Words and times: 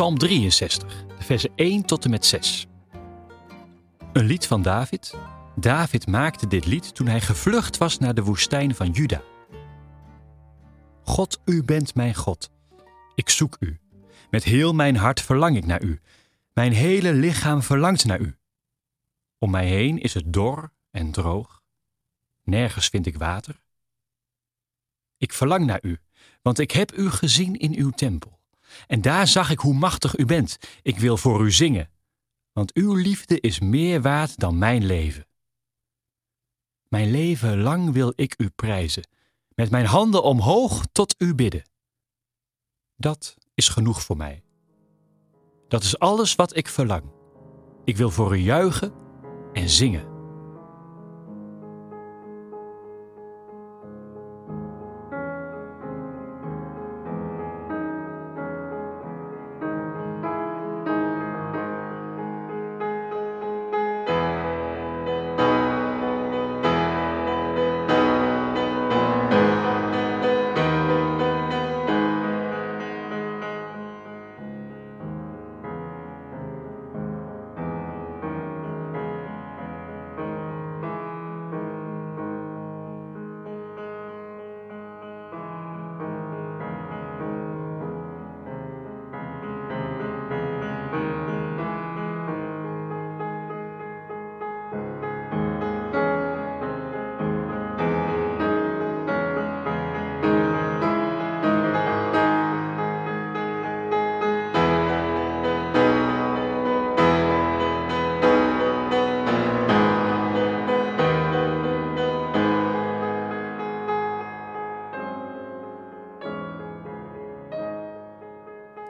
Psalm 0.00 0.18
63, 0.18 1.06
de 1.18 1.24
versen 1.24 1.50
1 1.56 1.84
tot 1.84 2.04
en 2.04 2.10
met 2.10 2.26
6. 2.26 2.66
Een 4.12 4.24
lied 4.24 4.46
van 4.46 4.62
David. 4.62 5.14
David 5.56 6.06
maakte 6.06 6.46
dit 6.46 6.66
lied 6.66 6.94
toen 6.94 7.06
hij 7.06 7.20
gevlucht 7.20 7.78
was 7.78 7.98
naar 7.98 8.14
de 8.14 8.22
woestijn 8.22 8.74
van 8.74 8.90
Juda. 8.90 9.22
God, 11.02 11.40
u 11.44 11.64
bent 11.64 11.94
mijn 11.94 12.14
God. 12.14 12.50
Ik 13.14 13.28
zoek 13.28 13.56
u. 13.58 13.80
Met 14.30 14.44
heel 14.44 14.72
mijn 14.72 14.96
hart 14.96 15.20
verlang 15.20 15.56
ik 15.56 15.66
naar 15.66 15.82
u. 15.82 16.00
Mijn 16.52 16.72
hele 16.72 17.12
lichaam 17.12 17.62
verlangt 17.62 18.04
naar 18.04 18.20
u. 18.20 18.36
Om 19.38 19.50
mij 19.50 19.66
heen 19.66 19.98
is 19.98 20.14
het 20.14 20.32
dor 20.32 20.72
en 20.90 21.10
droog. 21.10 21.62
Nergens 22.42 22.88
vind 22.88 23.06
ik 23.06 23.16
water. 23.16 23.62
Ik 25.16 25.32
verlang 25.32 25.66
naar 25.66 25.80
u, 25.82 25.98
want 26.42 26.58
ik 26.58 26.70
heb 26.70 26.92
u 26.92 27.10
gezien 27.10 27.56
in 27.56 27.74
uw 27.74 27.90
tempel. 27.90 28.39
En 28.86 29.00
daar 29.00 29.26
zag 29.26 29.50
ik 29.50 29.58
hoe 29.58 29.74
machtig 29.74 30.18
u 30.18 30.24
bent. 30.24 30.58
Ik 30.82 30.98
wil 30.98 31.16
voor 31.16 31.44
u 31.44 31.52
zingen, 31.52 31.90
want 32.52 32.74
uw 32.74 32.94
liefde 32.94 33.40
is 33.40 33.60
meer 33.60 34.02
waard 34.02 34.38
dan 34.38 34.58
mijn 34.58 34.86
leven. 34.86 35.26
Mijn 36.88 37.10
leven 37.10 37.60
lang 37.60 37.92
wil 37.92 38.12
ik 38.16 38.34
u 38.36 38.48
prijzen, 38.48 39.08
met 39.54 39.70
mijn 39.70 39.86
handen 39.86 40.22
omhoog 40.22 40.84
tot 40.92 41.14
u 41.18 41.34
bidden. 41.34 41.64
Dat 42.96 43.36
is 43.54 43.68
genoeg 43.68 44.02
voor 44.02 44.16
mij. 44.16 44.42
Dat 45.68 45.82
is 45.82 45.98
alles 45.98 46.34
wat 46.34 46.56
ik 46.56 46.68
verlang. 46.68 47.04
Ik 47.84 47.96
wil 47.96 48.10
voor 48.10 48.36
u 48.36 48.40
juichen 48.40 48.92
en 49.52 49.68
zingen. 49.68 50.09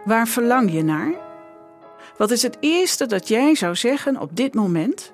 Waar 0.05 0.29
verlang 0.29 0.73
je 0.73 0.83
naar? 0.83 1.15
Wat 2.17 2.31
is 2.31 2.43
het 2.43 2.57
eerste 2.61 3.07
dat 3.07 3.29
jij 3.29 3.55
zou 3.55 3.75
zeggen 3.77 4.21
op 4.21 4.37
dit 4.37 4.55
moment? 4.55 5.13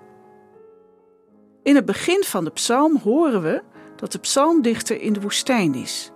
In 1.62 1.74
het 1.74 1.84
begin 1.84 2.22
van 2.24 2.44
de 2.44 2.50
psalm 2.50 2.96
horen 2.96 3.42
we 3.42 3.62
dat 3.96 4.12
de 4.12 4.18
psalmdichter 4.18 5.00
in 5.00 5.12
de 5.12 5.20
woestijn 5.20 5.74
is. 5.74 6.12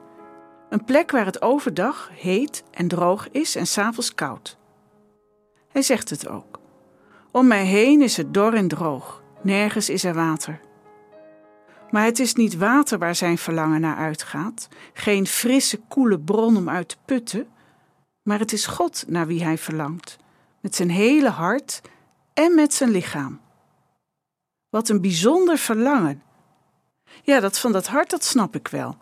Een 0.68 0.84
plek 0.84 1.10
waar 1.10 1.24
het 1.24 1.42
overdag 1.42 2.10
heet 2.12 2.64
en 2.70 2.88
droog 2.88 3.28
is 3.30 3.56
en 3.56 3.66
s'avonds 3.66 4.14
koud. 4.14 4.58
Hij 5.68 5.82
zegt 5.82 6.10
het 6.10 6.28
ook. 6.28 6.58
Om 7.30 7.46
mij 7.46 7.64
heen 7.64 8.02
is 8.02 8.16
het 8.16 8.34
dor 8.34 8.54
en 8.54 8.68
droog, 8.68 9.22
nergens 9.42 9.88
is 9.88 10.04
er 10.04 10.14
water. 10.14 10.60
Maar 11.90 12.04
het 12.04 12.18
is 12.18 12.34
niet 12.34 12.56
water 12.56 12.98
waar 12.98 13.14
zijn 13.14 13.38
verlangen 13.38 13.80
naar 13.80 13.96
uitgaat, 13.96 14.68
geen 14.92 15.26
frisse, 15.26 15.80
koele 15.88 16.20
bron 16.20 16.56
om 16.56 16.68
uit 16.68 16.88
te 16.88 16.96
putten 17.04 17.48
maar 18.22 18.38
het 18.38 18.52
is 18.52 18.66
God 18.66 19.04
naar 19.06 19.26
wie 19.26 19.44
hij 19.44 19.58
verlangt, 19.58 20.16
met 20.60 20.74
zijn 20.74 20.90
hele 20.90 21.28
hart 21.28 21.80
en 22.34 22.54
met 22.54 22.74
zijn 22.74 22.90
lichaam. 22.90 23.40
Wat 24.68 24.88
een 24.88 25.00
bijzonder 25.00 25.58
verlangen. 25.58 26.22
Ja, 27.22 27.40
dat 27.40 27.58
van 27.58 27.72
dat 27.72 27.86
hart, 27.86 28.10
dat 28.10 28.24
snap 28.24 28.54
ik 28.54 28.68
wel, 28.68 28.96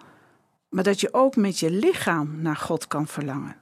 maar 0.69 0.85
dat 0.85 1.01
je 1.01 1.15
ook 1.15 1.37
met 1.37 1.59
je 1.59 1.71
lichaam 1.71 2.43
naar 2.43 2.57
God 2.57 2.87
kan 2.87 3.07
verlangen. 3.07 3.57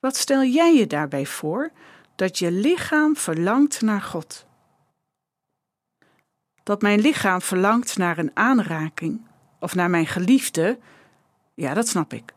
Wat 0.00 0.16
stel 0.16 0.44
jij 0.44 0.74
je 0.74 0.86
daarbij 0.86 1.26
voor 1.26 1.70
dat 2.14 2.38
je 2.38 2.50
lichaam 2.50 3.16
verlangt 3.16 3.80
naar 3.80 4.02
God? 4.02 4.46
Dat 6.62 6.82
mijn 6.82 7.00
lichaam 7.00 7.40
verlangt 7.40 7.96
naar 7.96 8.18
een 8.18 8.30
aanraking 8.34 9.26
of 9.60 9.74
naar 9.74 9.90
mijn 9.90 10.06
geliefde, 10.06 10.78
ja, 11.54 11.74
dat 11.74 11.88
snap 11.88 12.12
ik. 12.12 12.34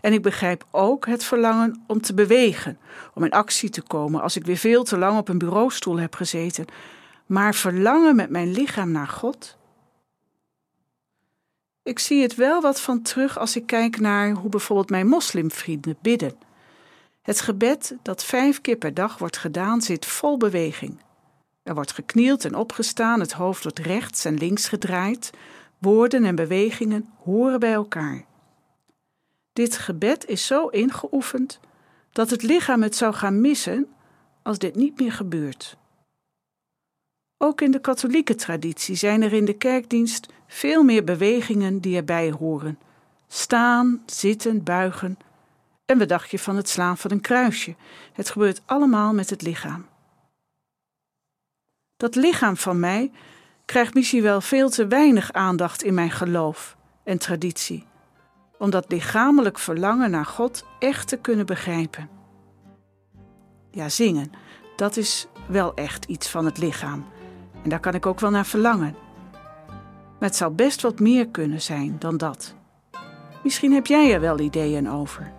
En 0.00 0.12
ik 0.12 0.22
begrijp 0.22 0.66
ook 0.70 1.06
het 1.06 1.24
verlangen 1.24 1.84
om 1.86 2.00
te 2.00 2.14
bewegen, 2.14 2.78
om 3.14 3.24
in 3.24 3.30
actie 3.30 3.70
te 3.70 3.82
komen 3.82 4.22
als 4.22 4.36
ik 4.36 4.46
weer 4.46 4.56
veel 4.56 4.84
te 4.84 4.98
lang 4.98 5.18
op 5.18 5.28
een 5.28 5.38
bureaustoel 5.38 5.98
heb 5.98 6.14
gezeten. 6.14 6.64
Maar 7.26 7.54
verlangen 7.54 8.16
met 8.16 8.30
mijn 8.30 8.52
lichaam 8.52 8.90
naar 8.90 9.08
God? 9.08 9.56
Ik 11.82 11.98
zie 11.98 12.22
het 12.22 12.34
wel 12.34 12.60
wat 12.60 12.80
van 12.80 13.02
terug 13.02 13.38
als 13.38 13.56
ik 13.56 13.66
kijk 13.66 14.00
naar 14.00 14.30
hoe 14.30 14.50
bijvoorbeeld 14.50 14.90
mijn 14.90 15.06
moslimvrienden 15.06 15.96
bidden. 16.02 16.36
Het 17.22 17.40
gebed 17.40 17.96
dat 18.02 18.24
vijf 18.24 18.60
keer 18.60 18.76
per 18.76 18.94
dag 18.94 19.18
wordt 19.18 19.36
gedaan 19.36 19.82
zit 19.82 20.06
vol 20.06 20.36
beweging. 20.36 21.00
Er 21.62 21.74
wordt 21.74 21.92
geknield 21.92 22.44
en 22.44 22.54
opgestaan, 22.54 23.20
het 23.20 23.32
hoofd 23.32 23.62
wordt 23.62 23.78
rechts 23.78 24.24
en 24.24 24.34
links 24.34 24.68
gedraaid. 24.68 25.30
Woorden 25.78 26.24
en 26.24 26.34
bewegingen 26.34 27.08
horen 27.22 27.60
bij 27.60 27.72
elkaar. 27.72 28.24
Dit 29.58 29.78
gebed 29.78 30.26
is 30.26 30.46
zo 30.46 30.66
ingeoefend 30.66 31.60
dat 32.12 32.30
het 32.30 32.42
lichaam 32.42 32.82
het 32.82 32.96
zou 32.96 33.14
gaan 33.14 33.40
missen 33.40 33.86
als 34.42 34.58
dit 34.58 34.74
niet 34.74 35.00
meer 35.00 35.12
gebeurt. 35.12 35.76
Ook 37.38 37.60
in 37.60 37.70
de 37.70 37.80
katholieke 37.80 38.34
traditie 38.34 38.94
zijn 38.94 39.22
er 39.22 39.32
in 39.32 39.44
de 39.44 39.56
kerkdienst 39.56 40.28
veel 40.46 40.82
meer 40.82 41.04
bewegingen 41.04 41.80
die 41.80 41.96
erbij 41.96 42.30
horen. 42.30 42.78
Staan, 43.28 44.02
zitten, 44.06 44.64
buigen. 44.64 45.18
En 45.84 45.98
wat 45.98 46.08
dacht 46.08 46.30
je 46.30 46.38
van 46.38 46.56
het 46.56 46.68
slaan 46.68 46.98
van 46.98 47.10
een 47.10 47.20
kruisje? 47.20 47.74
Het 48.12 48.30
gebeurt 48.30 48.62
allemaal 48.64 49.12
met 49.14 49.30
het 49.30 49.42
lichaam. 49.42 49.86
Dat 51.96 52.14
lichaam 52.14 52.56
van 52.56 52.80
mij 52.80 53.10
krijgt 53.64 53.94
misschien 53.94 54.22
wel 54.22 54.40
veel 54.40 54.70
te 54.70 54.86
weinig 54.86 55.32
aandacht 55.32 55.82
in 55.82 55.94
mijn 55.94 56.10
geloof 56.10 56.76
en 57.02 57.18
traditie 57.18 57.86
om 58.58 58.70
dat 58.70 58.84
lichamelijk 58.88 59.58
verlangen 59.58 60.10
naar 60.10 60.26
God 60.26 60.64
echt 60.78 61.08
te 61.08 61.16
kunnen 61.16 61.46
begrijpen. 61.46 62.08
Ja, 63.70 63.88
zingen, 63.88 64.30
dat 64.76 64.96
is 64.96 65.26
wel 65.48 65.74
echt 65.74 66.04
iets 66.04 66.28
van 66.28 66.44
het 66.44 66.58
lichaam. 66.58 67.04
En 67.62 67.70
daar 67.70 67.80
kan 67.80 67.94
ik 67.94 68.06
ook 68.06 68.20
wel 68.20 68.30
naar 68.30 68.46
verlangen. 68.46 68.96
Maar 70.18 70.28
het 70.28 70.36
zou 70.36 70.52
best 70.52 70.82
wat 70.82 71.00
meer 71.00 71.28
kunnen 71.28 71.62
zijn 71.62 71.96
dan 71.98 72.16
dat. 72.16 72.54
Misschien 73.42 73.72
heb 73.72 73.86
jij 73.86 74.12
er 74.12 74.20
wel 74.20 74.38
ideeën 74.38 74.90
over. 74.90 75.32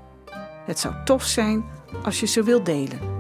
Het 0.66 0.80
zou 0.80 0.94
tof 1.04 1.24
zijn 1.24 1.66
als 2.04 2.20
je 2.20 2.26
ze 2.26 2.44
wilt 2.44 2.66
delen. 2.66 3.19